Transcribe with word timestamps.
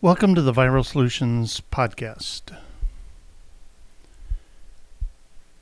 Welcome 0.00 0.36
to 0.36 0.42
the 0.42 0.52
Viral 0.52 0.86
Solutions 0.86 1.60
Podcast. 1.72 2.56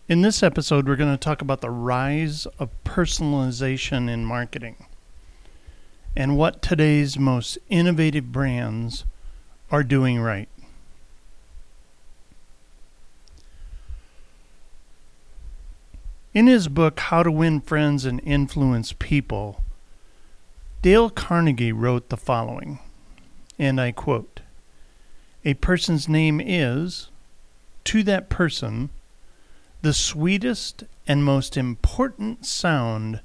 In 0.08 0.21
this 0.21 0.42
episode, 0.42 0.87
we're 0.87 0.96
going 0.96 1.10
to 1.10 1.16
talk 1.16 1.40
about 1.40 1.62
the 1.62 1.71
rise 1.71 2.44
of 2.58 2.69
personalization 2.85 4.10
in 4.10 4.26
marketing 4.26 4.76
and 6.14 6.37
what 6.37 6.60
today's 6.60 7.19
most 7.19 7.56
innovative 7.71 8.30
brands 8.30 9.06
are 9.71 9.83
doing 9.83 10.21
right. 10.21 10.50
In 16.34 16.46
his 16.46 16.68
book, 16.68 17.00
How 17.00 17.23
to 17.23 17.32
Win 17.32 17.62
Friends 17.62 18.05
and 18.05 18.20
Influence 18.23 18.92
People, 18.92 19.64
Dale 20.82 21.09
Carnegie 21.09 21.73
wrote 21.73 22.10
the 22.10 22.18
following, 22.18 22.80
and 23.59 23.80
I 23.80 23.92
quote 23.92 24.41
A 25.45 25.55
person's 25.55 26.09
name 26.09 26.41
is, 26.41 27.09
to 27.84 28.02
that 28.02 28.28
person, 28.28 28.91
the 29.83 29.92
sweetest 29.92 30.84
and 31.06 31.24
most 31.24 31.56
important 31.56 32.45
sound 32.47 33.20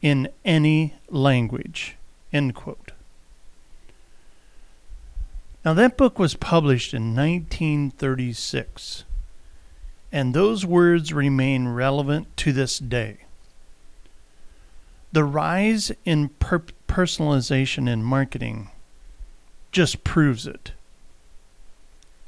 in 0.00 0.28
any 0.44 0.94
language. 1.10 1.96
End 2.32 2.54
quote. 2.54 2.92
Now, 5.64 5.74
that 5.74 5.96
book 5.96 6.18
was 6.18 6.34
published 6.34 6.94
in 6.94 7.14
1936 7.14 9.04
and 10.10 10.32
those 10.32 10.64
words 10.64 11.12
remain 11.12 11.68
relevant 11.68 12.34
to 12.38 12.52
this 12.52 12.78
day. 12.78 13.18
The 15.12 15.24
rise 15.24 15.92
in 16.04 16.30
per- 16.30 16.64
personalization 16.86 17.88
in 17.88 18.02
marketing 18.02 18.70
just 19.72 20.04
proves 20.04 20.46
it. 20.46 20.72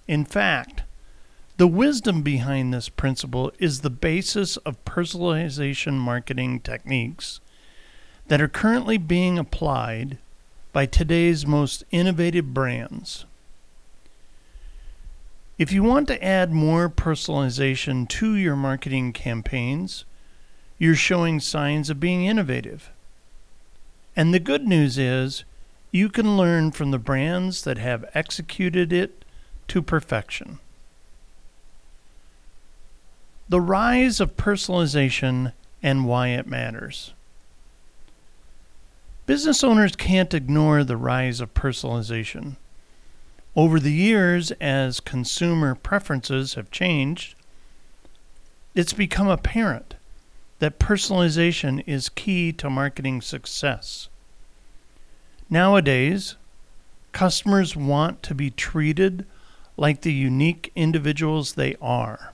In 0.06 0.24
fact, 0.24 0.82
the 1.56 1.66
wisdom 1.66 2.22
behind 2.22 2.72
this 2.72 2.88
principle 2.88 3.52
is 3.58 3.80
the 3.80 3.90
basis 3.90 4.56
of 4.58 4.84
personalization 4.84 5.94
marketing 5.94 6.60
techniques 6.60 7.40
that 8.28 8.40
are 8.40 8.48
currently 8.48 8.96
being 8.96 9.38
applied 9.38 10.18
by 10.72 10.86
today's 10.86 11.46
most 11.46 11.84
innovative 11.90 12.54
brands. 12.54 13.26
If 15.58 15.72
you 15.72 15.82
want 15.82 16.08
to 16.08 16.24
add 16.24 16.52
more 16.52 16.88
personalization 16.88 18.08
to 18.08 18.34
your 18.34 18.56
marketing 18.56 19.12
campaigns, 19.12 20.06
you're 20.78 20.94
showing 20.94 21.40
signs 21.40 21.90
of 21.90 22.00
being 22.00 22.24
innovative. 22.24 22.90
And 24.16 24.32
the 24.32 24.40
good 24.40 24.66
news 24.66 24.96
is, 24.96 25.44
you 25.90 26.08
can 26.08 26.36
learn 26.36 26.70
from 26.70 26.90
the 26.90 26.98
brands 26.98 27.62
that 27.62 27.78
have 27.78 28.08
executed 28.14 28.92
it 28.92 29.24
to 29.68 29.82
perfection. 29.82 30.58
The 33.48 33.60
rise 33.60 34.20
of 34.20 34.36
personalization 34.36 35.52
and 35.82 36.06
why 36.06 36.28
it 36.28 36.46
matters. 36.46 37.12
Business 39.26 39.64
owners 39.64 39.96
can't 39.96 40.34
ignore 40.34 40.84
the 40.84 40.96
rise 40.96 41.40
of 41.40 41.54
personalization. 41.54 42.56
Over 43.56 43.80
the 43.80 43.92
years, 43.92 44.52
as 44.60 45.00
consumer 45.00 45.74
preferences 45.74 46.54
have 46.54 46.70
changed, 46.70 47.34
it's 48.74 48.92
become 48.92 49.28
apparent 49.28 49.94
that 50.60 50.78
personalization 50.78 51.82
is 51.86 52.08
key 52.08 52.52
to 52.52 52.70
marketing 52.70 53.20
success. 53.20 54.08
Nowadays, 55.52 56.36
customers 57.10 57.74
want 57.74 58.22
to 58.22 58.36
be 58.36 58.50
treated 58.50 59.26
like 59.76 60.02
the 60.02 60.12
unique 60.12 60.70
individuals 60.76 61.54
they 61.54 61.74
are, 61.82 62.32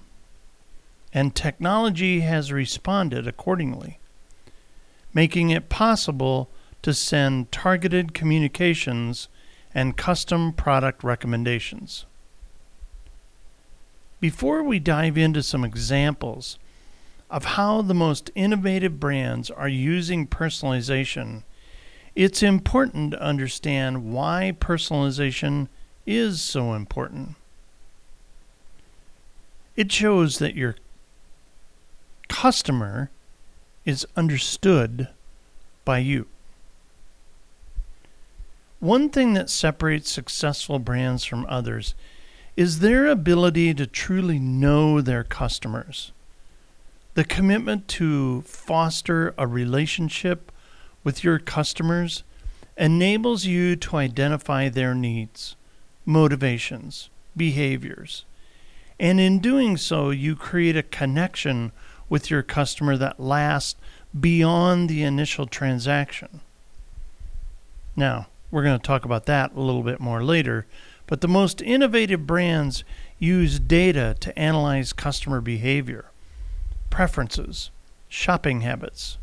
and 1.15 1.35
technology 1.35 2.21
has 2.21 2.53
responded 2.53 3.27
accordingly, 3.27 3.99
making 5.15 5.49
it 5.49 5.71
possible 5.71 6.51
to 6.83 6.93
send 6.93 7.51
targeted 7.51 8.13
communications 8.13 9.29
and 9.75 9.97
custom 9.97 10.53
product 10.53 11.03
recommendations. 11.03 12.05
Before 14.21 14.63
we 14.63 14.79
dive 14.79 15.17
into 15.17 15.43
some 15.43 15.65
examples 15.65 16.59
of 17.31 17.45
how 17.45 17.81
the 17.81 17.95
most 17.95 18.31
innovative 18.35 19.01
brands 19.01 19.51
are 19.51 19.69
using 19.69 20.27
personalization, 20.27 21.45
it's 22.17 22.43
important 22.43 23.11
to 23.11 23.23
understand 23.23 24.11
why 24.11 24.57
personalization 24.59 25.69
is 26.07 26.41
so 26.41 26.73
important. 26.73 27.37
It 29.77 29.93
shows 29.93 30.39
that 30.39 30.55
your 30.55 30.77
customer 32.29 33.11
is 33.85 34.07
understood 34.17 35.09
by 35.85 35.99
you. 35.99 36.27
One 38.81 39.11
thing 39.11 39.35
that 39.35 39.51
separates 39.51 40.11
successful 40.11 40.79
brands 40.79 41.25
from 41.25 41.45
others 41.49 41.95
is 42.57 42.79
their 42.79 43.07
ability 43.07 43.75
to 43.75 43.87
truly 43.87 44.39
know 44.39 45.03
their 45.03 45.23
customers. 45.23 46.13
The 47.13 47.25
commitment 47.25 47.89
to 47.89 48.41
foster 48.43 49.35
a 49.37 49.47
relationship 49.47 50.51
with 51.07 51.23
your 51.23 51.39
customers 51.39 52.25
enables 52.77 53.45
you 53.45 53.77
to 53.77 53.95
identify 53.95 54.69
their 54.69 54.93
needs, 54.93 55.55
motivations, 56.05 57.11
behaviors. 57.37 58.25
And 58.99 59.21
in 59.21 59.39
doing 59.39 59.77
so, 59.77 60.11
you 60.11 60.35
create 60.35 60.77
a 60.77 60.83
connection 60.83 61.71
with 62.09 62.29
your 62.29 62.43
customer 62.43 62.97
that 62.97 63.21
lasts 63.21 63.77
beyond 64.19 64.89
the 64.89 65.05
initial 65.05 65.47
transaction. 65.47 66.41
Now, 67.95 68.27
we're 68.51 68.65
going 68.65 68.81
to 68.81 68.85
talk 68.85 69.05
about 69.05 69.27
that 69.27 69.55
a 69.55 69.61
little 69.61 69.85
bit 69.85 70.01
more 70.01 70.25
later. 70.25 70.67
But 71.07 71.21
the 71.21 71.29
most 71.29 71.63
innovative 71.63 72.27
brands 72.27 72.83
use 73.21 73.61
data 73.61 74.17
to 74.19 74.37
analyze 74.37 74.93
customer 74.93 75.41
behavior, 75.41 76.07
preferences, 76.91 77.71
shopping 78.09 78.63
habits. 78.63 79.19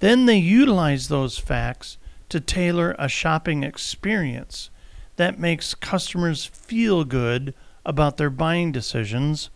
Then 0.00 0.26
they 0.26 0.38
utilize 0.38 1.08
those 1.08 1.38
facts 1.38 1.96
to 2.30 2.40
tailor 2.40 2.96
a 2.98 3.08
shopping 3.08 3.62
experience 3.62 4.70
that 5.16 5.38
makes 5.38 5.74
customers 5.74 6.46
feel 6.46 7.04
good 7.04 7.54
about 7.84 8.16
their 8.16 8.30
buying 8.30 8.72
decisions, 8.72 9.50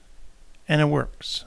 and 0.69 0.81
it 0.81 0.87
works. 0.87 1.44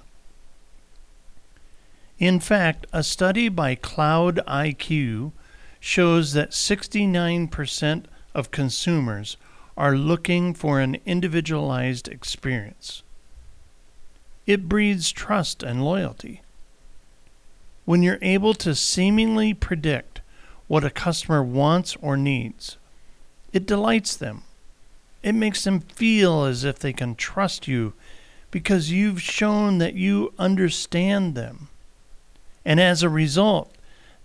In 2.18 2.40
fact, 2.40 2.88
a 2.92 3.04
study 3.04 3.48
by 3.48 3.76
Cloud 3.76 4.40
IQ 4.48 5.32
shows 5.80 6.34
that 6.34 6.52
69% 6.52 8.06
of 8.34 8.52
consumers 8.52 9.38
are 9.78 9.96
looking 9.96 10.56
for 10.56 10.80
an 10.80 10.98
individualized 11.06 12.08
experience. 12.08 13.04
It 14.48 14.68
breeds 14.68 15.12
trust 15.12 15.62
and 15.62 15.84
loyalty. 15.84 16.42
When 17.88 18.04
you're 18.04 18.20
able 18.22 18.54
to 18.56 18.76
seemingly 18.76 19.54
predict 19.54 20.20
what 20.68 20.84
a 20.84 20.90
customer 20.90 21.42
wants 21.42 21.96
or 22.02 22.18
needs, 22.18 22.76
it 23.54 23.66
delights 23.66 24.18
them. 24.18 24.44
It 25.24 25.32
makes 25.32 25.64
them 25.64 25.80
feel 25.80 26.44
as 26.44 26.66
if 26.66 26.80
they 26.80 26.92
can 26.92 27.16
trust 27.16 27.66
you 27.66 27.94
because 28.52 28.92
you've 28.92 29.22
shown 29.22 29.78
that 29.78 29.94
you 29.94 30.34
understand 30.38 31.34
them. 31.34 31.70
And 32.66 32.82
as 32.82 33.04
a 33.04 33.10
result, 33.10 33.74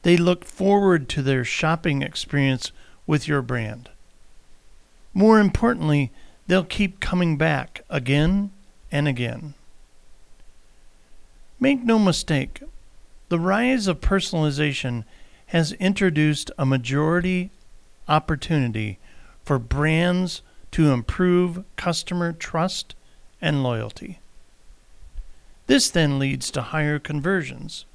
they 0.02 0.16
look 0.16 0.44
forward 0.44 1.08
to 1.10 1.22
their 1.22 1.44
shopping 1.44 2.02
experience 2.02 2.72
with 3.06 3.28
your 3.28 3.42
brand. 3.42 3.90
More 5.14 5.38
importantly, 5.38 6.10
they'll 6.48 6.64
keep 6.64 6.98
coming 6.98 7.36
back 7.36 7.84
again 7.88 8.50
and 8.90 9.06
again. 9.06 9.54
Make 11.60 11.84
no 11.84 12.00
mistake, 12.00 12.60
the 13.32 13.40
rise 13.40 13.86
of 13.86 13.98
personalization 13.98 15.04
has 15.46 15.72
introduced 15.80 16.50
a 16.58 16.66
majority 16.66 17.50
opportunity 18.06 18.98
for 19.42 19.58
brands 19.58 20.42
to 20.70 20.92
improve 20.92 21.64
customer 21.76 22.34
trust 22.34 22.94
and 23.40 23.62
loyalty. 23.62 24.18
This 25.66 25.88
then 25.88 26.18
leads 26.18 26.50
to 26.50 26.60
higher 26.60 26.98
conversions. 26.98 27.86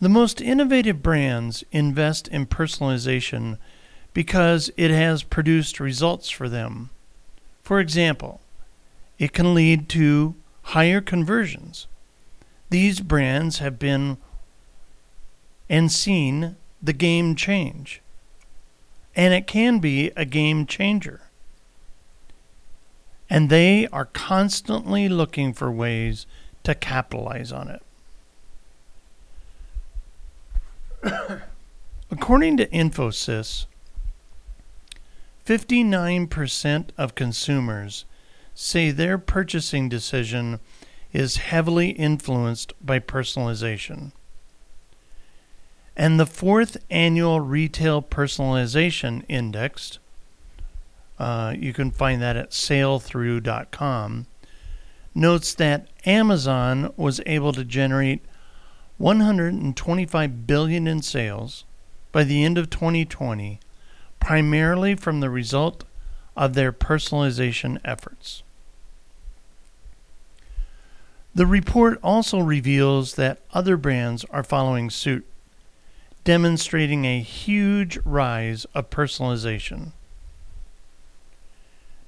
The 0.00 0.08
most 0.08 0.40
innovative 0.40 1.02
brands 1.02 1.64
invest 1.72 2.28
in 2.28 2.46
personalization 2.46 3.58
because 4.14 4.70
it 4.76 4.92
has 4.92 5.24
produced 5.24 5.80
results 5.80 6.30
for 6.30 6.48
them. 6.48 6.90
For 7.64 7.80
example, 7.80 8.40
it 9.18 9.32
can 9.32 9.52
lead 9.52 9.88
to 9.88 10.36
higher 10.62 11.00
conversions. 11.00 11.88
These 12.72 13.00
brands 13.00 13.58
have 13.58 13.78
been 13.78 14.16
and 15.68 15.92
seen 15.92 16.56
the 16.82 16.94
game 16.94 17.34
change. 17.36 18.00
and 19.14 19.34
it 19.34 19.46
can 19.46 19.78
be 19.78 20.10
a 20.16 20.24
game 20.24 20.64
changer. 20.64 21.20
And 23.28 23.50
they 23.50 23.86
are 23.88 24.06
constantly 24.06 25.06
looking 25.06 25.52
for 25.52 25.70
ways 25.70 26.24
to 26.62 26.74
capitalize 26.74 27.52
on 27.52 27.68
it. 27.68 27.82
According 32.10 32.56
to 32.56 32.66
Infosys, 32.68 33.66
59% 35.44 36.88
of 36.96 37.14
consumers 37.14 38.06
say 38.54 38.90
their 38.90 39.18
purchasing 39.18 39.90
decision 39.90 40.58
is 41.12 41.36
heavily 41.36 41.90
influenced 41.90 42.72
by 42.84 42.98
personalization. 42.98 44.12
And 45.96 46.18
the 46.18 46.26
fourth 46.26 46.78
annual 46.90 47.40
Retail 47.40 48.00
Personalization 48.02 49.24
Index, 49.28 49.98
uh, 51.18 51.54
you 51.56 51.72
can 51.72 51.90
find 51.90 52.22
that 52.22 52.36
at 52.36 52.50
sailthru.com, 52.50 54.26
notes 55.14 55.54
that 55.54 55.88
Amazon 56.06 56.92
was 56.96 57.20
able 57.26 57.52
to 57.52 57.64
generate 57.64 58.24
125 58.96 60.46
billion 60.46 60.86
in 60.86 61.02
sales 61.02 61.64
by 62.10 62.24
the 62.24 62.42
end 62.44 62.56
of 62.56 62.70
2020, 62.70 63.60
primarily 64.18 64.94
from 64.94 65.20
the 65.20 65.30
result 65.30 65.84
of 66.36 66.54
their 66.54 66.72
personalization 66.72 67.78
efforts. 67.84 68.42
The 71.34 71.46
report 71.46 71.98
also 72.02 72.40
reveals 72.40 73.14
that 73.14 73.40
other 73.54 73.76
brands 73.78 74.24
are 74.30 74.44
following 74.44 74.90
suit, 74.90 75.24
demonstrating 76.24 77.06
a 77.06 77.20
huge 77.20 77.98
rise 78.04 78.66
of 78.74 78.90
personalization. 78.90 79.92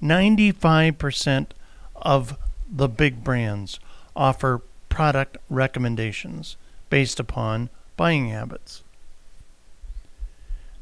95% 0.02 1.46
of 1.96 2.36
the 2.70 2.88
big 2.88 3.24
brands 3.24 3.80
offer 4.14 4.60
product 4.90 5.38
recommendations 5.48 6.56
based 6.90 7.18
upon 7.18 7.70
buying 7.96 8.28
habits. 8.28 8.82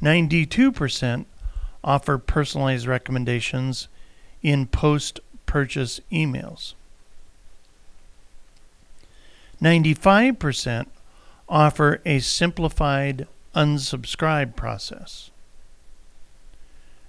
92% 0.03 1.27
offer 1.85 2.19
personalized 2.19 2.87
recommendations 2.89 3.87
in 4.43 4.67
post 4.67 5.21
purchase 5.47 6.01
emails. 6.11 6.75
95% 9.63 10.87
offer 11.49 12.01
a 12.05 12.19
simplified 12.19 13.29
unsubscribe 13.55 14.57
process. 14.57 15.31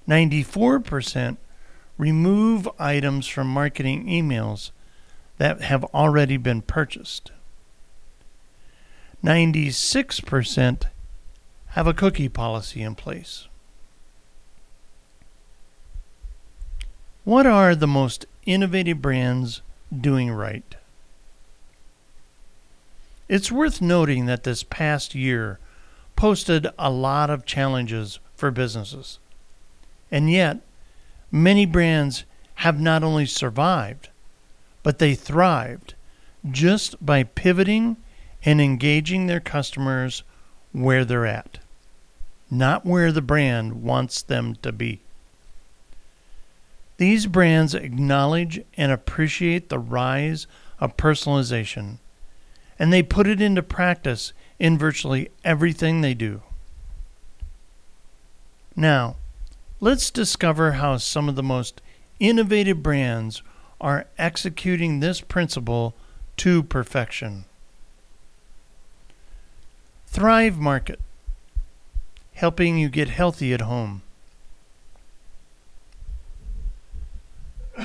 94% 0.07 1.37
remove 1.97 2.69
items 2.77 3.27
from 3.27 3.47
marketing 3.47 4.05
emails 4.05 4.69
that 5.39 5.61
have 5.61 5.83
already 5.85 6.37
been 6.37 6.61
purchased. 6.61 7.31
96% 9.23 10.83
have 11.67 11.87
a 11.87 11.93
cookie 11.93 12.29
policy 12.29 12.83
in 12.83 12.93
place. 12.93 13.47
What 17.23 17.47
are 17.47 17.73
the 17.73 17.87
most 17.87 18.27
innovative 18.45 19.01
brands 19.01 19.61
doing 19.91 20.29
right? 20.29 20.75
It's 23.29 23.51
worth 23.51 23.81
noting 23.81 24.25
that 24.25 24.43
this 24.43 24.63
past 24.63 25.15
year 25.15 25.59
posted 26.15 26.67
a 26.77 26.89
lot 26.89 27.29
of 27.29 27.45
challenges 27.45 28.19
for 28.35 28.51
businesses. 28.51 29.19
And 30.11 30.29
yet, 30.29 30.59
many 31.31 31.65
brands 31.65 32.25
have 32.55 32.79
not 32.79 33.03
only 33.03 33.25
survived, 33.25 34.09
but 34.83 34.99
they 34.99 35.15
thrived 35.15 35.95
just 36.49 37.03
by 37.03 37.23
pivoting 37.23 37.97
and 38.43 38.59
engaging 38.59 39.27
their 39.27 39.39
customers 39.39 40.23
where 40.73 41.05
they're 41.05 41.25
at, 41.25 41.59
not 42.51 42.85
where 42.85 43.11
the 43.11 43.21
brand 43.21 43.83
wants 43.83 44.21
them 44.21 44.55
to 44.61 44.71
be. 44.71 44.99
These 46.97 47.27
brands 47.27 47.73
acknowledge 47.73 48.61
and 48.75 48.91
appreciate 48.91 49.69
the 49.69 49.79
rise 49.79 50.45
of 50.79 50.97
personalization 50.97 51.97
and 52.79 52.91
they 52.91 53.03
put 53.03 53.27
it 53.27 53.41
into 53.41 53.63
practice 53.63 54.33
in 54.59 54.77
virtually 54.77 55.29
everything 55.43 56.01
they 56.01 56.13
do. 56.13 56.41
Now, 58.75 59.17
let's 59.79 60.09
discover 60.09 60.73
how 60.73 60.97
some 60.97 61.29
of 61.29 61.35
the 61.35 61.43
most 61.43 61.81
innovative 62.19 62.81
brands 62.81 63.43
are 63.79 64.07
executing 64.17 64.99
this 64.99 65.21
principle 65.21 65.93
to 66.37 66.63
perfection. 66.63 67.45
Thrive 70.07 70.57
Market, 70.57 70.99
helping 72.33 72.77
you 72.77 72.89
get 72.89 73.09
healthy 73.09 73.53
at 73.53 73.61
home. 73.61 74.01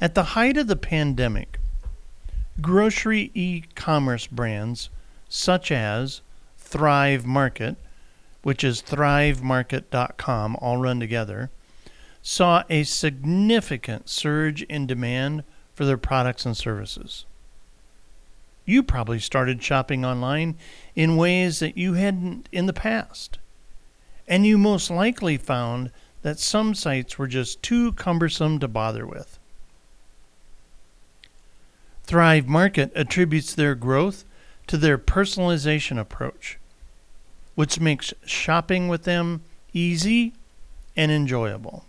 At 0.00 0.14
the 0.14 0.22
height 0.22 0.56
of 0.56 0.66
the 0.66 0.76
pandemic, 0.76 1.58
grocery 2.60 3.30
e 3.34 3.62
commerce 3.74 4.26
brands 4.26 4.90
such 5.28 5.72
as 5.72 6.20
Thrive 6.58 7.24
Market, 7.24 7.76
which 8.42 8.62
is 8.64 8.82
thrivemarket.com, 8.82 10.56
all 10.60 10.76
run 10.76 11.00
together, 11.00 11.50
saw 12.22 12.62
a 12.68 12.84
significant 12.84 14.08
surge 14.08 14.62
in 14.62 14.86
demand 14.86 15.44
for 15.74 15.84
their 15.84 15.96
products 15.96 16.44
and 16.44 16.56
services. 16.56 17.24
You 18.64 18.82
probably 18.82 19.18
started 19.18 19.62
shopping 19.62 20.04
online 20.04 20.56
in 20.94 21.16
ways 21.16 21.58
that 21.58 21.76
you 21.76 21.94
hadn't 21.94 22.48
in 22.52 22.66
the 22.66 22.72
past. 22.72 23.38
And 24.28 24.46
you 24.46 24.56
most 24.56 24.90
likely 24.90 25.36
found 25.36 25.90
that 26.22 26.38
some 26.38 26.74
sites 26.74 27.18
were 27.18 27.26
just 27.26 27.62
too 27.62 27.92
cumbersome 27.92 28.60
to 28.60 28.68
bother 28.68 29.04
with. 29.04 29.38
Thrive 32.12 32.46
Market 32.46 32.92
attributes 32.94 33.54
their 33.54 33.74
growth 33.74 34.26
to 34.66 34.76
their 34.76 34.98
personalization 34.98 35.98
approach, 35.98 36.58
which 37.54 37.80
makes 37.80 38.12
shopping 38.26 38.88
with 38.88 39.04
them 39.04 39.40
easy 39.72 40.34
and 40.94 41.10
enjoyable. 41.10 41.86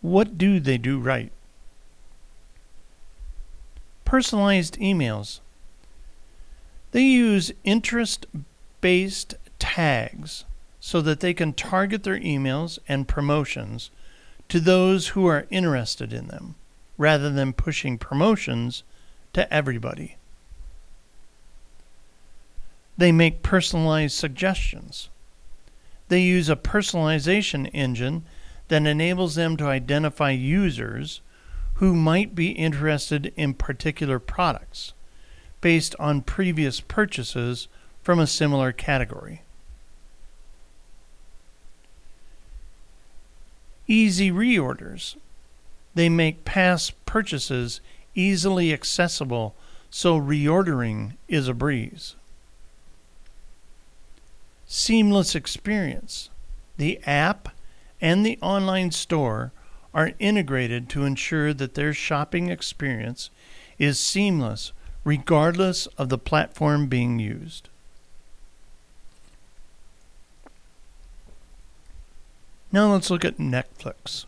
What 0.00 0.38
do 0.38 0.60
they 0.60 0.78
do 0.78 0.98
right? 0.98 1.30
Personalized 4.06 4.78
emails. 4.78 5.40
They 6.92 7.02
use 7.02 7.52
interest 7.64 8.24
based 8.80 9.34
tags 9.58 10.46
so 10.80 11.02
that 11.02 11.20
they 11.20 11.34
can 11.34 11.52
target 11.52 12.04
their 12.04 12.18
emails 12.18 12.78
and 12.88 13.06
promotions 13.06 13.90
to 14.48 14.58
those 14.58 15.08
who 15.08 15.26
are 15.26 15.46
interested 15.50 16.14
in 16.14 16.28
them 16.28 16.54
rather 17.00 17.30
than 17.30 17.50
pushing 17.50 17.96
promotions 17.96 18.82
to 19.32 19.50
everybody. 19.50 20.18
They 22.98 23.10
make 23.10 23.42
personalized 23.42 24.14
suggestions. 24.14 25.08
They 26.08 26.20
use 26.20 26.50
a 26.50 26.56
personalization 26.56 27.70
engine 27.72 28.26
that 28.68 28.84
enables 28.84 29.34
them 29.34 29.56
to 29.56 29.64
identify 29.64 30.32
users 30.32 31.22
who 31.76 31.94
might 31.94 32.34
be 32.34 32.50
interested 32.50 33.32
in 33.34 33.54
particular 33.54 34.18
products 34.18 34.92
based 35.62 35.96
on 35.98 36.20
previous 36.20 36.80
purchases 36.80 37.66
from 38.02 38.18
a 38.18 38.26
similar 38.26 38.72
category. 38.72 39.40
Easy 43.88 44.30
reorders 44.30 45.16
they 45.94 46.08
make 46.08 46.44
past 46.44 47.04
purchases 47.06 47.80
easily 48.14 48.72
accessible 48.72 49.54
so 49.90 50.18
reordering 50.18 51.16
is 51.28 51.48
a 51.48 51.54
breeze. 51.54 52.14
Seamless 54.66 55.34
experience. 55.34 56.30
The 56.76 57.00
app 57.04 57.50
and 58.00 58.24
the 58.24 58.38
online 58.40 58.92
store 58.92 59.52
are 59.92 60.12
integrated 60.20 60.88
to 60.90 61.04
ensure 61.04 61.52
that 61.52 61.74
their 61.74 61.92
shopping 61.92 62.48
experience 62.48 63.30
is 63.78 63.98
seamless 63.98 64.72
regardless 65.04 65.86
of 65.98 66.08
the 66.08 66.18
platform 66.18 66.86
being 66.86 67.18
used. 67.18 67.68
Now 72.70 72.92
let's 72.92 73.10
look 73.10 73.24
at 73.24 73.38
Netflix. 73.38 74.26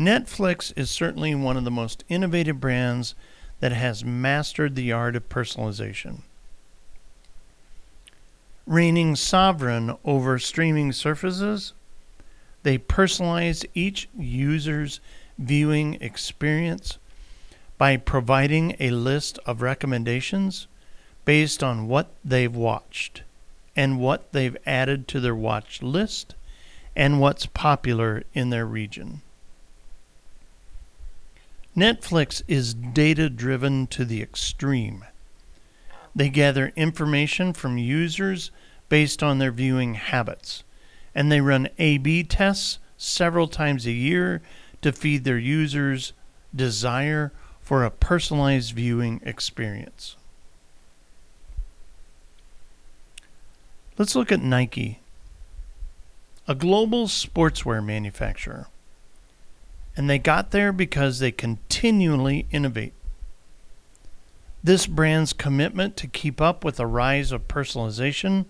Netflix 0.00 0.72
is 0.78 0.88
certainly 0.88 1.34
one 1.34 1.58
of 1.58 1.64
the 1.64 1.70
most 1.70 2.04
innovative 2.08 2.58
brands 2.58 3.14
that 3.60 3.72
has 3.72 4.02
mastered 4.02 4.74
the 4.74 4.90
art 4.90 5.14
of 5.14 5.28
personalization. 5.28 6.22
Reigning 8.66 9.14
sovereign 9.14 9.94
over 10.02 10.38
streaming 10.38 10.92
surfaces, 10.92 11.74
they 12.62 12.78
personalize 12.78 13.66
each 13.74 14.08
user's 14.18 15.00
viewing 15.36 15.98
experience 16.00 16.96
by 17.76 17.98
providing 17.98 18.76
a 18.80 18.90
list 18.92 19.38
of 19.44 19.60
recommendations 19.60 20.66
based 21.26 21.62
on 21.62 21.88
what 21.88 22.10
they've 22.24 22.56
watched 22.56 23.22
and 23.76 24.00
what 24.00 24.32
they've 24.32 24.56
added 24.64 25.06
to 25.08 25.20
their 25.20 25.34
watch 25.34 25.82
list 25.82 26.34
and 26.96 27.20
what's 27.20 27.44
popular 27.44 28.22
in 28.32 28.48
their 28.48 28.64
region. 28.64 29.20
Netflix 31.76 32.42
is 32.48 32.74
data 32.74 33.30
driven 33.30 33.86
to 33.86 34.04
the 34.04 34.20
extreme. 34.20 35.04
They 36.14 36.28
gather 36.28 36.72
information 36.74 37.52
from 37.52 37.78
users 37.78 38.50
based 38.88 39.22
on 39.22 39.38
their 39.38 39.52
viewing 39.52 39.94
habits, 39.94 40.64
and 41.14 41.30
they 41.30 41.40
run 41.40 41.68
A 41.78 41.98
B 41.98 42.24
tests 42.24 42.78
several 42.96 43.46
times 43.46 43.86
a 43.86 43.92
year 43.92 44.42
to 44.82 44.92
feed 44.92 45.24
their 45.24 45.38
users' 45.38 46.12
desire 46.54 47.32
for 47.60 47.84
a 47.84 47.90
personalized 47.90 48.74
viewing 48.74 49.20
experience. 49.24 50.16
Let's 53.96 54.16
look 54.16 54.32
at 54.32 54.42
Nike, 54.42 54.98
a 56.48 56.54
global 56.56 57.06
sportswear 57.06 57.84
manufacturer. 57.84 58.66
And 60.00 60.08
they 60.08 60.18
got 60.18 60.50
there 60.50 60.72
because 60.72 61.18
they 61.18 61.30
continually 61.30 62.46
innovate. 62.50 62.94
This 64.64 64.86
brand's 64.86 65.34
commitment 65.34 65.94
to 65.98 66.06
keep 66.06 66.40
up 66.40 66.64
with 66.64 66.76
the 66.76 66.86
rise 66.86 67.32
of 67.32 67.46
personalization 67.48 68.46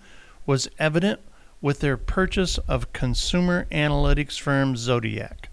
was 0.47 0.71
evident 0.79 1.19
with 1.61 1.81
their 1.81 1.97
purchase 1.97 2.59
of 2.69 2.93
consumer 2.93 3.67
analytics 3.73 4.39
firm 4.39 4.77
Zodiac, 4.77 5.49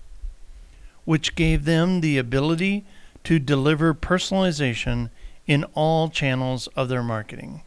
which 1.04 1.34
gave 1.34 1.66
them 1.66 2.02
the 2.02 2.20
ability 2.20 2.86
to 3.24 3.40
deliver 3.40 3.96
personalization 3.96 5.10
in 5.48 5.64
all 5.74 6.10
channels 6.10 6.68
of 6.76 6.90
their 6.90 7.02
marketing. 7.02 7.64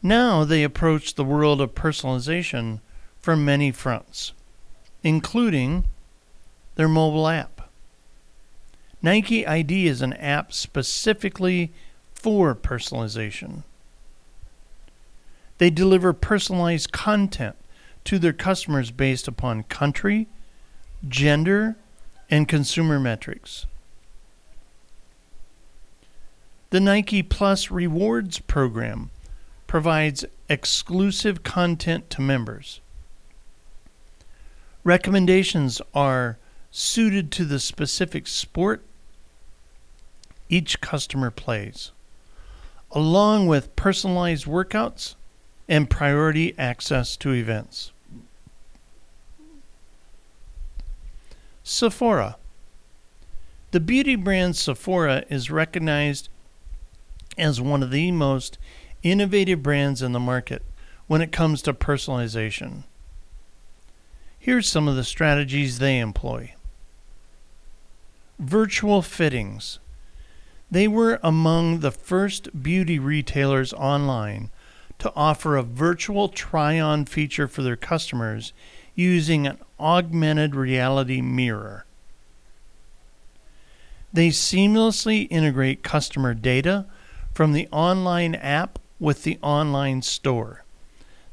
Now 0.00 0.44
they 0.44 0.62
approach 0.62 1.16
the 1.16 1.24
world 1.24 1.60
of 1.60 1.74
personalization 1.74 2.78
from 3.18 3.44
many 3.44 3.72
fronts, 3.72 4.32
including 5.02 5.86
their 6.76 6.88
mobile 6.88 7.28
app. 7.28 7.70
Nike 9.02 9.46
ID 9.46 9.86
is 9.86 10.02
an 10.02 10.14
app 10.14 10.52
specifically 10.52 11.72
for 12.14 12.54
personalization. 12.54 13.62
They 15.58 15.70
deliver 15.70 16.12
personalized 16.12 16.90
content 16.90 17.56
to 18.04 18.18
their 18.18 18.32
customers 18.32 18.90
based 18.90 19.28
upon 19.28 19.64
country, 19.64 20.26
gender, 21.06 21.76
and 22.30 22.48
consumer 22.48 22.98
metrics. 22.98 23.66
The 26.70 26.80
Nike 26.80 27.22
Plus 27.22 27.70
Rewards 27.70 28.40
program 28.40 29.10
provides 29.66 30.24
exclusive 30.48 31.42
content 31.42 32.10
to 32.10 32.20
members. 32.20 32.80
Recommendations 34.82 35.80
are 35.94 36.38
suited 36.76 37.30
to 37.30 37.44
the 37.44 37.60
specific 37.60 38.26
sport 38.26 38.82
each 40.48 40.80
customer 40.80 41.30
plays, 41.30 41.92
along 42.90 43.46
with 43.46 43.76
personalized 43.76 44.44
workouts 44.44 45.14
and 45.68 45.88
priority 45.88 46.52
access 46.58 47.16
to 47.16 47.32
events. 47.32 47.92
Sephora. 51.62 52.38
The 53.70 53.78
beauty 53.78 54.16
brand 54.16 54.56
Sephora 54.56 55.24
is 55.30 55.52
recognized 55.52 56.28
as 57.38 57.60
one 57.60 57.84
of 57.84 57.92
the 57.92 58.10
most 58.10 58.58
innovative 59.04 59.62
brands 59.62 60.02
in 60.02 60.10
the 60.10 60.18
market 60.18 60.64
when 61.06 61.22
it 61.22 61.30
comes 61.30 61.62
to 61.62 61.72
personalization. 61.72 62.82
Here's 64.40 64.68
some 64.68 64.88
of 64.88 64.96
the 64.96 65.04
strategies 65.04 65.78
they 65.78 66.00
employ 66.00 66.53
virtual 68.38 69.02
fittings. 69.02 69.78
They 70.70 70.88
were 70.88 71.20
among 71.22 71.80
the 71.80 71.90
first 71.90 72.62
beauty 72.62 72.98
retailers 72.98 73.72
online 73.72 74.50
to 74.98 75.12
offer 75.14 75.56
a 75.56 75.62
virtual 75.62 76.28
try 76.28 76.80
on 76.80 77.04
feature 77.04 77.48
for 77.48 77.62
their 77.62 77.76
customers 77.76 78.52
using 78.94 79.46
an 79.46 79.58
augmented 79.78 80.54
reality 80.54 81.20
mirror. 81.20 81.84
They 84.12 84.28
seamlessly 84.28 85.26
integrate 85.30 85.82
customer 85.82 86.34
data 86.34 86.86
from 87.32 87.52
the 87.52 87.68
online 87.72 88.36
app 88.36 88.78
with 89.00 89.24
the 89.24 89.38
online 89.42 90.02
store. 90.02 90.64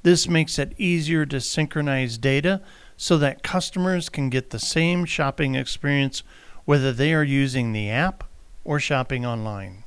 This 0.04 0.28
makes 0.28 0.58
it 0.58 0.74
easier 0.80 1.28
to 1.28 1.40
synchronize 1.40 2.18
data 2.18 2.62
so 2.98 3.18
that 3.20 3.44
customers 3.44 4.10
can 4.10 4.30
get 4.30 4.50
the 4.50 4.60
same 4.60 5.06
shopping 5.06 5.54
experience 5.54 6.24
whether 6.66 6.92
they 6.92 7.14
are 7.14 7.24
using 7.24 7.72
the 7.72 7.90
app 7.90 8.24
or 8.64 8.80
shopping 8.80 9.26
online. 9.26 9.84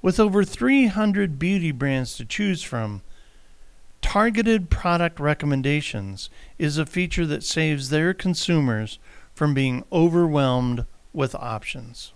With 0.00 0.20
over 0.20 0.44
300 0.44 1.38
beauty 1.38 1.72
brands 1.72 2.16
to 2.16 2.24
choose 2.24 2.62
from, 2.62 3.02
targeted 4.00 4.70
product 4.70 5.18
recommendations 5.18 6.30
is 6.58 6.78
a 6.78 6.86
feature 6.86 7.26
that 7.26 7.42
saves 7.42 7.90
their 7.90 8.14
consumers 8.14 8.98
from 9.34 9.54
being 9.54 9.84
overwhelmed 9.92 10.84
with 11.12 11.34
options. 11.34 12.12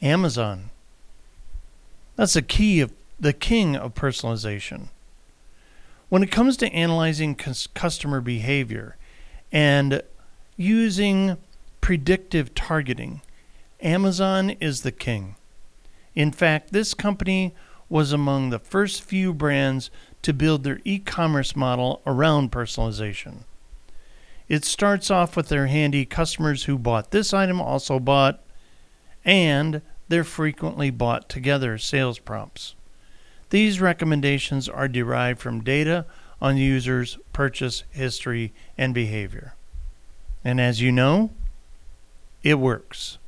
Amazon. 0.00 0.70
That's 2.16 2.34
the 2.34 2.42
key 2.42 2.80
of 2.80 2.92
the 3.18 3.32
king 3.32 3.76
of 3.76 3.94
personalization. 3.94 4.88
When 6.08 6.22
it 6.22 6.30
comes 6.30 6.56
to 6.58 6.72
analyzing 6.72 7.34
customer 7.34 8.22
behavior 8.22 8.96
and 9.52 10.02
using 10.56 11.36
predictive 11.82 12.54
targeting, 12.54 13.20
Amazon 13.82 14.50
is 14.60 14.82
the 14.82 14.92
king. 14.92 15.36
In 16.14 16.32
fact, 16.32 16.72
this 16.72 16.94
company 16.94 17.54
was 17.90 18.12
among 18.12 18.48
the 18.48 18.58
first 18.58 19.02
few 19.02 19.34
brands 19.34 19.90
to 20.22 20.32
build 20.32 20.64
their 20.64 20.80
e 20.84 20.98
commerce 20.98 21.54
model 21.54 22.00
around 22.06 22.52
personalization. 22.52 23.44
It 24.48 24.64
starts 24.64 25.10
off 25.10 25.36
with 25.36 25.48
their 25.48 25.66
handy 25.66 26.06
customers 26.06 26.64
who 26.64 26.78
bought 26.78 27.10
this 27.10 27.34
item 27.34 27.60
also 27.60 27.98
bought 27.98 28.42
and 29.26 29.82
their 30.08 30.24
frequently 30.24 30.88
bought 30.88 31.28
together 31.28 31.76
sales 31.76 32.18
prompts. 32.18 32.74
These 33.50 33.80
recommendations 33.80 34.68
are 34.68 34.88
derived 34.88 35.40
from 35.40 35.64
data 35.64 36.04
on 36.40 36.56
users' 36.56 37.18
purchase 37.32 37.84
history 37.90 38.52
and 38.76 38.94
behavior. 38.94 39.54
And 40.44 40.60
as 40.60 40.80
you 40.80 40.92
know, 40.92 41.30
it 42.42 42.54
works. 42.54 43.18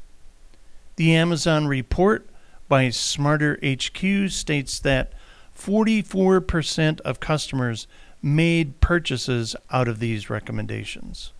The 0.97 1.15
Amazon 1.15 1.67
report 1.67 2.29
by 2.69 2.91
Smarter 2.91 3.59
HQ 3.65 4.31
states 4.31 4.79
that 4.81 5.13
44% 5.57 7.01
of 7.01 7.21
customers 7.21 7.87
made 8.23 8.81
purchases 8.81 9.57
out 9.71 9.89
of 9.89 9.99
these 9.99 10.31
recommendations. 10.31 11.33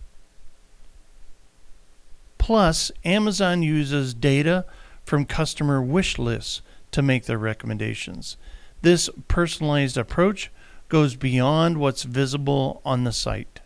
Plus, 2.37 2.91
Amazon 3.05 3.61
uses 3.61 4.13
data 4.13 4.65
from 5.05 5.25
customer 5.25 5.81
wish 5.81 6.17
lists 6.17 6.61
to 6.91 7.01
make 7.01 7.25
their 7.25 7.37
recommendations. 7.37 8.35
This 8.81 9.09
personalized 9.27 9.97
approach 9.97 10.51
goes 10.89 11.15
beyond 11.15 11.77
what's 11.77 12.03
visible 12.03 12.81
on 12.83 13.03
the 13.03 13.13
site. 13.13 13.59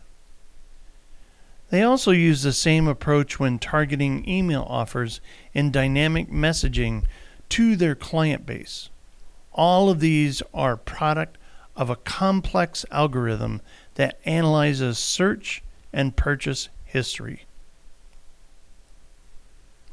They 1.69 1.81
also 1.81 2.11
use 2.11 2.43
the 2.43 2.53
same 2.53 2.87
approach 2.87 3.39
when 3.39 3.57
targeting 3.57 4.27
email 4.29 4.65
offers 4.69 5.19
in 5.53 5.71
dynamic 5.71 6.29
messaging 6.29 7.05
to 7.49 7.75
their 7.75 7.95
client 7.95 8.45
base. 8.45 8.89
All 9.51 9.89
of 9.89 9.99
these 9.99 10.43
are 10.53 10.77
product 10.77 11.37
of 11.75 11.89
a 11.89 11.95
complex 11.95 12.85
algorithm 12.91 13.61
that 13.95 14.19
analyzes 14.25 14.99
search 14.99 15.63
and 15.91 16.15
purchase 16.15 16.69
history. 16.83 17.45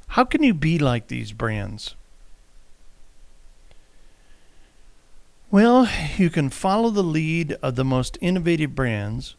How 0.09 0.25
can 0.25 0.43
you 0.43 0.52
be 0.52 0.79
like 0.79 1.09
these 1.09 1.33
brands? 1.33 1.95
Well, 5.52 5.87
you 6.16 6.30
can 6.30 6.49
follow 6.49 6.88
the 6.88 7.02
lead 7.02 7.59
of 7.62 7.76
the 7.76 7.85
most 7.85 8.16
innovative 8.23 8.75
brands 8.75 9.37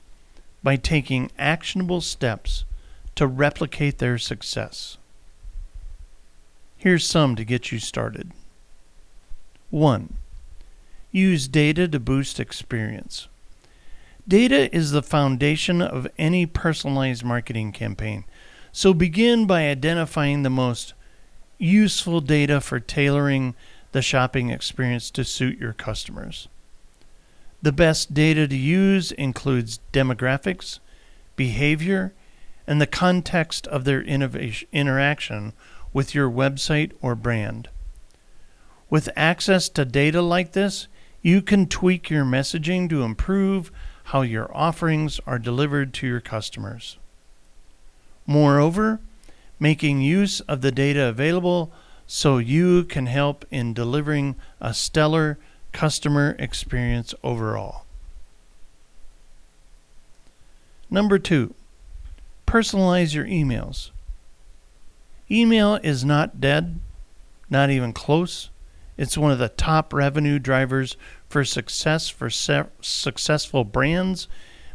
by 0.61 0.75
taking 0.75 1.31
actionable 1.39 2.01
steps 2.01 2.65
to 3.15 3.25
replicate 3.25 3.97
their 3.97 4.19
success. 4.19 4.99
Here's 6.77 7.03
some 7.03 7.35
to 7.35 7.43
get 7.43 7.71
you 7.71 7.79
started. 7.79 8.31
1. 9.71 10.13
Use 11.11 11.47
data 11.47 11.87
to 11.87 11.99
boost 11.99 12.39
experience. 12.39 13.27
Data 14.27 14.71
is 14.73 14.91
the 14.91 15.01
foundation 15.01 15.81
of 15.81 16.07
any 16.19 16.45
personalized 16.45 17.23
marketing 17.23 17.71
campaign. 17.71 18.23
So 18.71 18.93
begin 18.93 19.47
by 19.47 19.67
identifying 19.67 20.43
the 20.43 20.51
most 20.51 20.93
useful 21.57 22.21
data 22.21 22.61
for 22.61 22.79
tailoring 22.79 23.55
the 23.93 24.01
shopping 24.01 24.49
experience 24.49 25.09
to 25.11 25.23
suit 25.23 25.57
your 25.57 25.73
customers. 25.73 26.47
The 27.61 27.71
best 27.71 28.13
data 28.13 28.47
to 28.47 28.55
use 28.57 29.13
includes 29.13 29.79
demographics, 29.93 30.79
behavior, 31.35 32.13
and 32.67 32.81
the 32.81 32.87
context 32.87 33.65
of 33.67 33.85
their 33.85 34.01
interaction 34.01 35.53
with 35.93 36.13
your 36.13 36.29
website 36.29 36.91
or 37.01 37.15
brand. 37.15 37.69
With 38.89 39.09
access 39.15 39.69
to 39.69 39.85
data 39.85 40.21
like 40.21 40.51
this, 40.51 40.87
you 41.21 41.41
can 41.41 41.67
tweak 41.67 42.09
your 42.09 42.25
messaging 42.25 42.89
to 42.89 43.03
improve 43.03 43.71
how 44.05 44.21
your 44.21 44.55
offerings 44.55 45.21
are 45.25 45.39
delivered 45.39 45.93
to 45.93 46.07
your 46.07 46.19
customers. 46.19 46.97
Moreover, 48.27 48.99
making 49.59 50.01
use 50.01 50.41
of 50.41 50.61
the 50.61 50.71
data 50.71 51.05
available 51.05 51.71
so 52.15 52.37
you 52.37 52.83
can 52.83 53.07
help 53.07 53.43
in 53.49 53.73
delivering 53.73 54.35
a 54.61 54.71
stellar 54.71 55.35
customer 55.71 56.35
experience 56.37 57.15
overall. 57.23 57.85
Number 60.91 61.17
two, 61.17 61.55
personalize 62.45 63.15
your 63.15 63.25
emails. 63.25 63.89
Email 65.31 65.79
is 65.81 66.05
not 66.05 66.39
dead, 66.39 66.79
not 67.49 67.71
even 67.71 67.93
close. 67.93 68.51
It's 68.95 69.17
one 69.17 69.31
of 69.31 69.39
the 69.39 69.49
top 69.49 69.91
revenue 69.91 70.37
drivers 70.37 70.95
for 71.27 71.43
success 71.43 72.09
for 72.09 72.29
se- 72.29 72.69
successful 72.79 73.63
brands 73.63 74.27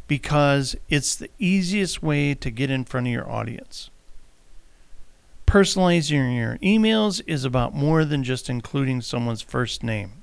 because 0.08 0.74
it's 0.88 1.14
the 1.14 1.30
easiest 1.38 2.02
way 2.02 2.34
to 2.34 2.50
get 2.50 2.68
in 2.68 2.84
front 2.84 3.06
of 3.06 3.12
your 3.12 3.30
audience. 3.30 3.90
Personalizing 5.48 6.36
your 6.36 6.58
emails 6.58 7.22
is 7.26 7.42
about 7.42 7.74
more 7.74 8.04
than 8.04 8.22
just 8.22 8.50
including 8.50 9.00
someone's 9.00 9.40
first 9.40 9.82
name. 9.82 10.22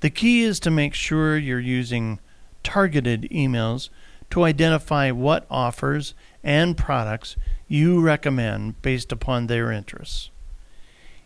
The 0.00 0.10
key 0.10 0.42
is 0.42 0.58
to 0.60 0.70
make 0.70 0.94
sure 0.94 1.38
you're 1.38 1.60
using 1.60 2.18
targeted 2.64 3.28
emails 3.30 3.88
to 4.30 4.42
identify 4.42 5.12
what 5.12 5.46
offers 5.48 6.14
and 6.42 6.76
products 6.76 7.36
you 7.68 8.00
recommend 8.00 8.82
based 8.82 9.12
upon 9.12 9.46
their 9.46 9.70
interests. 9.70 10.30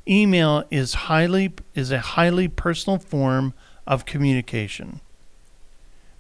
Email 0.07 0.65
is 0.71 0.93
highly 1.09 1.55
is 1.75 1.91
a 1.91 2.01
highly 2.01 2.49
personal 2.49 2.99
form 2.99 3.55
of 3.87 4.05
communication. 4.05 5.01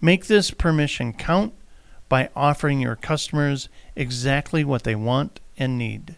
Make 0.00 0.28
this 0.28 0.50
permission 0.50 1.12
count 1.12 1.52
by 2.08 2.30
offering 2.34 2.80
your 2.80 2.96
customers 2.96 3.68
exactly 3.94 4.64
what 4.64 4.84
they 4.84 4.94
want 4.94 5.40
and 5.58 5.76
need. 5.76 6.16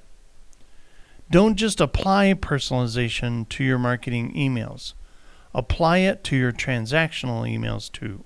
Don't 1.30 1.56
just 1.56 1.80
apply 1.80 2.34
personalization 2.34 3.48
to 3.48 3.64
your 3.64 3.78
marketing 3.78 4.32
emails. 4.34 4.94
Apply 5.54 5.98
it 5.98 6.22
to 6.24 6.36
your 6.36 6.52
transactional 6.52 7.42
emails 7.42 7.90
too. 7.90 8.24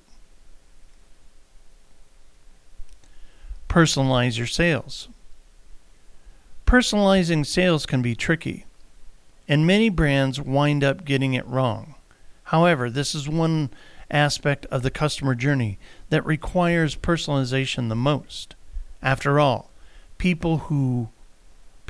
Personalize 3.69 4.37
your 4.37 4.47
sales. 4.47 5.09
Personalizing 6.67 7.47
sales 7.47 7.87
can 7.87 8.03
be 8.03 8.15
tricky, 8.15 8.67
and 9.49 9.67
many 9.67 9.89
brands 9.89 10.41
wind 10.41 10.85
up 10.85 11.05
getting 11.05 11.35
it 11.35 11.47
wrong. 11.47 11.95
However, 12.45 12.91
this 12.91 13.15
is 13.15 13.29
one 13.29 13.71
aspect 14.11 14.67
of 14.67 14.83
the 14.83 14.91
customer 14.91 15.35
journey 15.35 15.79
that 16.11 16.27
requires 16.27 16.97
personalization 16.97 17.89
the 17.89 17.97
most. 17.97 18.57
After 19.03 19.41
all, 19.41 19.71
people 20.19 20.59
who 20.59 21.09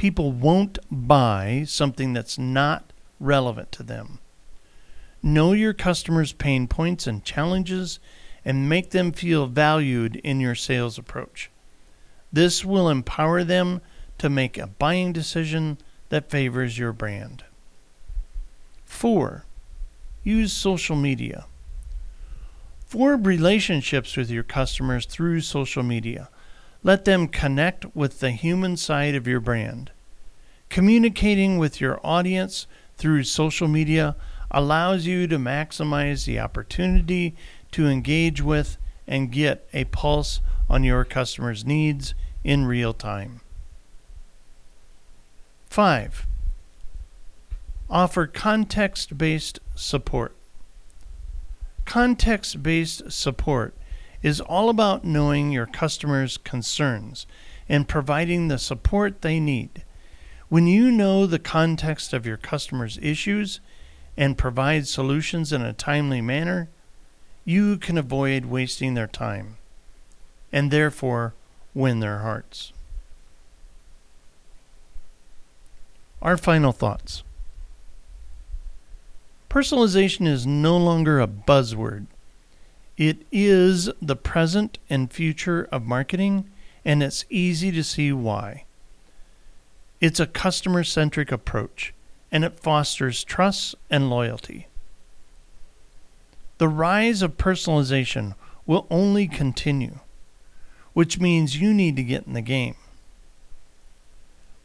people 0.01 0.33
won't 0.33 0.79
buy 0.91 1.63
something 1.69 2.15
that's 2.15 2.39
not 2.39 2.91
relevant 3.21 3.71
to 3.71 3.83
them. 3.83 4.19
Know 5.23 5.53
your 5.53 5.75
customers' 5.75 6.33
pain 6.33 6.69
points 6.69 7.07
and 7.07 7.23
challenges 7.23 7.99
and 8.43 8.67
make 8.67 8.93
them 8.93 9.13
feel 9.13 9.47
valued 9.47 10.17
in 10.17 10.41
your 10.41 10.55
sales 10.55 10.97
approach. 10.97 11.51
This 12.33 12.65
will 12.65 12.89
empower 12.89 13.45
them 13.45 13.83
to 14.17 14.31
make 14.31 14.57
a 14.57 14.69
buying 14.69 15.13
decision 15.13 15.77
that 16.09 16.31
favors 16.31 16.79
your 16.79 16.95
brand. 16.95 17.45
4. 18.87 19.45
Use 20.25 20.51
social 20.51 20.97
media. 20.97 21.45
Form 22.87 23.25
relationships 23.25 24.17
with 24.17 24.31
your 24.31 24.45
customers 24.45 25.05
through 25.05 25.43
social 25.43 25.83
media. 25.83 26.31
Let 26.83 27.05
them 27.05 27.29
connect 27.29 27.95
with 27.95 28.21
the 28.21 28.31
human 28.31 28.77
side 28.77 29.15
of 29.15 29.27
your 29.27 29.41
brand. 29.41 29.91
Communicating 30.71 31.59
with 31.59 31.81
your 31.81 32.01
audience 32.05 32.67
through 32.97 33.25
social 33.25 33.69
media 33.69 34.17
allows 34.51 35.07
you 35.07 35.27
to 35.27 35.37
maximize 35.37 36.25
the 36.25 36.39
opportunity 36.41 37.37
to 37.73 37.87
engage 37.87 38.41
with 38.41 38.79
and 39.07 39.33
get 39.33 39.69
a 39.73 39.85
pulse 39.85 40.41
on 40.69 40.85
your 40.85 41.05
customers' 41.05 41.65
needs 41.65 42.15
in 42.45 42.65
real 42.65 42.95
time. 42.95 43.41
5. 45.67 46.27
Offer 47.89 48.27
context 48.29 49.19
based 49.19 49.59
support. 49.75 50.35
Context 51.85 52.63
based 52.63 53.11
support 53.11 53.75
is 54.23 54.41
all 54.41 54.69
about 54.69 55.05
knowing 55.05 55.51
your 55.51 55.67
customers' 55.67 56.37
concerns 56.37 57.27
and 57.69 57.89
providing 57.89 58.49
the 58.49 58.59
support 58.59 59.23
they 59.23 59.41
need. 59.41 59.85
When 60.49 60.67
you 60.67 60.91
know 60.91 61.27
the 61.27 61.39
context 61.39 62.13
of 62.13 62.27
your 62.27 62.37
customers' 62.37 62.99
issues 63.01 63.61
and 64.17 64.37
provide 64.37 64.87
solutions 64.87 65.53
in 65.53 65.63
a 65.63 65.73
timely 65.73 66.21
manner, 66.21 66.69
you 67.45 67.79
can 67.79 67.97
avoid 67.97 68.47
wasting 68.47 68.95
their 68.95 69.07
time 69.07 69.57
and 70.53 70.71
therefore 70.71 71.35
win 71.75 72.01
their 72.01 72.19
hearts. 72.19 72.73
Our 76.21 76.37
final 76.37 76.73
thoughts. 76.73 77.23
Personalization 79.49 80.27
is 80.27 80.47
no 80.47 80.77
longer 80.77 81.21
a 81.21 81.27
buzzword. 81.27 82.07
It 83.01 83.23
is 83.33 83.89
the 84.03 84.15
present 84.15 84.79
and 84.91 85.11
future 85.11 85.67
of 85.73 85.87
marketing, 85.87 86.51
and 86.85 87.03
it's 87.03 87.25
easy 87.31 87.73
to 87.73 87.83
see 87.83 88.13
why. 88.13 88.65
It's 90.03 90.21
a 90.21 90.27
customer 90.27 90.85
centric 90.85 91.33
approach, 91.33 91.95
and 92.31 92.45
it 92.45 92.61
fosters 92.61 93.25
trust 93.25 93.75
and 93.89 94.11
loyalty. 94.11 94.67
The 96.59 96.69
rise 96.69 97.23
of 97.23 97.39
personalization 97.39 98.35
will 98.67 98.87
only 98.91 99.27
continue, 99.27 100.01
which 100.93 101.19
means 101.19 101.59
you 101.59 101.73
need 101.73 101.97
to 101.97 102.03
get 102.03 102.27
in 102.27 102.35
the 102.35 102.43
game. 102.43 102.77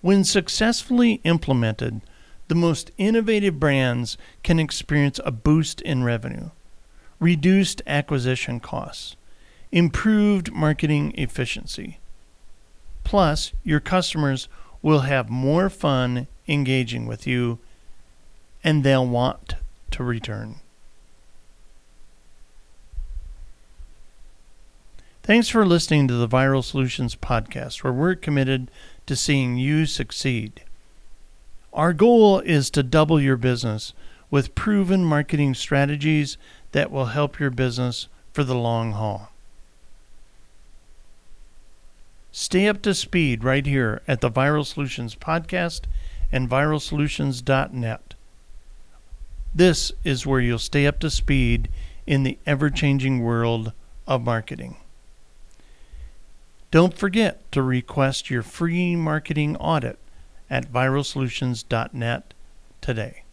When 0.02 0.26
successfully 0.26 1.22
implemented, 1.24 2.02
the 2.50 2.56
most 2.56 2.92
innovative 2.98 3.62
brands 3.62 4.18
can 4.44 4.60
experience 4.60 5.22
a 5.24 5.32
boost 5.32 5.80
in 5.80 6.04
revenue, 6.04 6.50
reduced 7.20 7.82
acquisition 7.88 8.60
costs, 8.60 9.16
improved 9.72 10.52
marketing 10.54 11.14
efficiency. 11.18 12.00
Plus, 13.04 13.54
your 13.64 13.80
customers 13.80 14.48
will 14.82 15.02
have 15.02 15.30
more 15.30 15.70
fun 15.70 16.28
engaging 16.48 17.06
with 17.06 17.26
you 17.26 17.60
and 18.64 18.84
they'll 18.84 19.08
want 19.08 19.56
to 19.92 20.04
return. 20.04 20.56
Thanks 25.24 25.50
for 25.50 25.66
listening 25.66 26.08
to 26.08 26.14
the 26.14 26.28
Viral 26.28 26.64
Solutions 26.64 27.16
podcast, 27.16 27.84
where 27.84 27.94
we're 27.94 28.14
committed 28.14 28.70
to 29.08 29.16
seeing 29.16 29.58
you 29.58 29.88
succeed. 29.88 30.62
Our 31.74 31.94
goal 31.94 32.42
is 32.42 32.70
to 32.72 32.84
double 32.84 33.20
your 33.20 33.38
business 33.38 33.94
with 34.30 34.54
proven 34.54 35.04
marketing 35.04 35.56
strategies 35.56 36.38
that 36.76 36.92
will 36.92 37.06
help 37.06 37.40
your 37.40 37.50
business 37.50 38.10
for 38.34 38.44
the 38.44 38.54
long 38.54 38.92
haul. 38.92 39.32
Stay 42.34 42.68
up 42.68 42.82
to 42.82 42.94
speed 42.94 43.46
right 43.46 43.66
here 43.66 44.02
at 44.10 44.20
the 44.20 44.30
Viral 44.30 44.66
Solutions 44.66 45.16
Podcast 45.16 45.84
and 46.34 46.50
viralsolutions.net. 46.50 48.14
This 49.56 49.94
is 50.04 50.26
where 50.26 50.42
you'll 50.42 50.60
stay 50.60 50.86
up 50.86 51.00
to 51.00 51.10
speed 51.10 51.70
in 52.06 52.24
the 52.24 52.38
ever 52.46 52.70
changing 52.70 53.22
world 53.22 53.72
of 54.06 54.26
marketing. 54.26 54.76
Don't 56.72 56.98
forget 56.98 57.50
to 57.54 57.62
request 57.62 58.30
your 58.30 58.44
free 58.44 58.98
marketing 58.98 59.56
audit 59.56 59.98
at 60.50 60.74
viralsolutions.net 60.74 62.34
today. 62.82 63.25